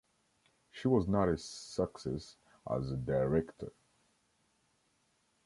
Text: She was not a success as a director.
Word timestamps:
She 0.71 0.87
was 0.87 1.07
not 1.07 1.29
a 1.29 1.37
success 1.37 2.35
as 2.67 2.91
a 2.91 2.97
director. 2.97 3.71